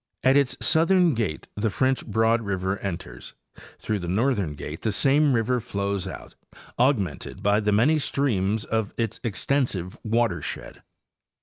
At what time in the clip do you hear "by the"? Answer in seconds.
7.43-7.71